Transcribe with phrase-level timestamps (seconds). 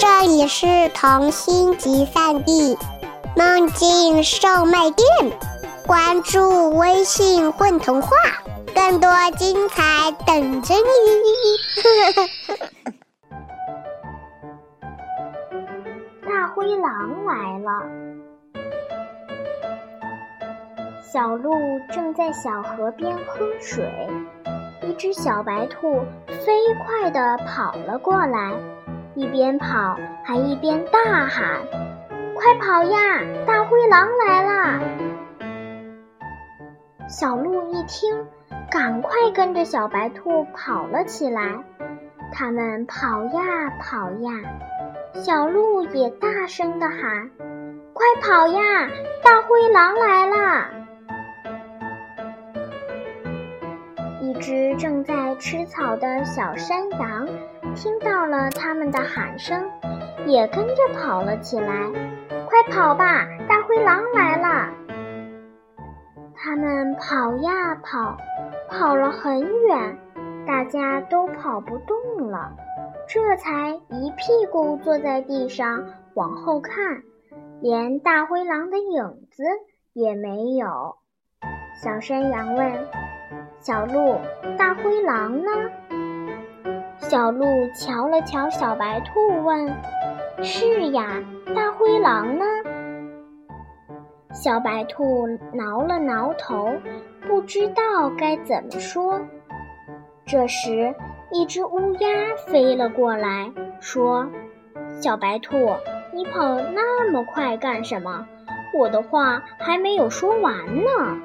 [0.00, 2.78] 这里是童心集散地，
[3.36, 5.06] 梦境售卖店。
[5.86, 8.16] 关注微信“混童话”，
[8.74, 10.80] 更多精彩等着你。
[16.26, 17.82] 大灰狼来了。
[21.12, 21.52] 小鹿
[21.92, 23.86] 正在小河边喝水，
[24.82, 26.54] 一只小白兔飞
[26.86, 28.54] 快地跑了过来。
[29.14, 31.60] 一边跑还一边大喊
[32.36, 32.98] ：“快跑呀！
[33.46, 34.80] 大灰狼来啦！”
[37.10, 38.26] 小鹿一听，
[38.70, 41.42] 赶快跟着小白兔跑了起来。
[42.32, 44.30] 他们跑呀跑呀，
[45.14, 47.30] 小鹿也大声地喊
[47.92, 48.60] ：“快跑呀！
[49.24, 50.70] 大灰狼来啦！”
[54.22, 57.28] 一只正在吃草的小山羊。
[57.74, 59.70] 听到了他们的喊声，
[60.26, 61.90] 也跟着跑了起来。
[62.46, 64.72] 快跑吧，大灰狼来了！
[66.34, 68.16] 他们跑呀跑，
[68.68, 69.98] 跑了很远，
[70.46, 72.56] 大家都跑不动了，
[73.08, 77.02] 这才一屁股坐在地上往后看，
[77.60, 79.44] 连大灰狼的影子
[79.92, 80.96] 也没有。
[81.82, 82.72] 小山羊问
[83.60, 84.18] ：“小鹿，
[84.58, 85.50] 大灰狼呢？”
[87.10, 89.74] 小鹿瞧了瞧小白兔，问
[90.44, 91.20] ：“是呀，
[91.56, 92.44] 大灰狼呢？”
[94.30, 96.70] 小白兔挠了挠头，
[97.26, 99.20] 不知道该怎么说。
[100.24, 100.94] 这时，
[101.32, 102.08] 一只乌鸦
[102.46, 104.28] 飞了过来，说
[105.02, 105.56] ：“小白兔，
[106.14, 108.24] 你跑那么快干什么？
[108.72, 111.18] 我的话还没有说完呢。”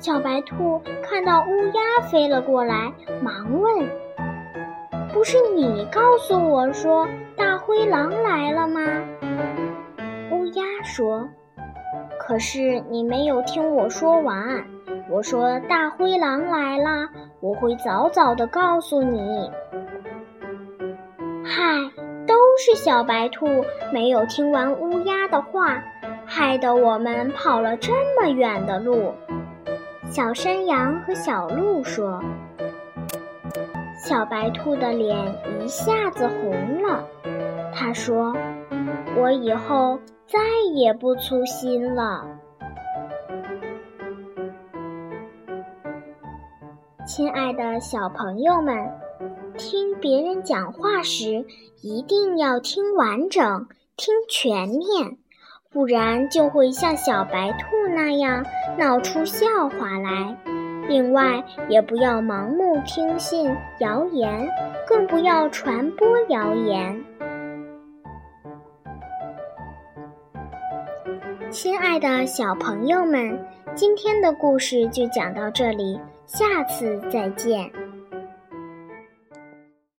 [0.00, 3.86] 小白兔看到乌鸦飞了过来，忙问。
[5.12, 8.80] 不是你告诉我说大灰狼来了吗？
[10.30, 11.28] 乌鸦说
[12.18, 14.64] ：“可是你没有听我说完。
[15.10, 17.08] 我说大灰狼来了，
[17.40, 19.50] 我会早早的告诉你。”
[21.44, 21.62] 嗨，
[22.26, 23.46] 都是小白兔
[23.92, 25.82] 没有听完乌鸦的话，
[26.24, 29.12] 害得我们跑了这么远的路。
[30.08, 32.20] 小山羊和小鹿说。
[34.12, 35.16] 小白兔的脸
[35.64, 37.08] 一下子红了，
[37.74, 38.36] 他说
[39.16, 40.38] ：“我以后再
[40.74, 42.26] 也不粗心了。”
[47.08, 48.76] 亲爱的小朋友们，
[49.56, 51.46] 听别人讲话时
[51.80, 55.16] 一定要听完整、听全面，
[55.70, 58.44] 不然就会像小白兔那样
[58.76, 60.36] 闹出笑话来。
[60.88, 64.48] 另外，也不要盲目听信谣言，
[64.86, 67.04] 更不要传播谣言。
[71.50, 73.38] 亲爱的小朋友们，
[73.74, 77.70] 今天的故事就讲到这里，下次再见。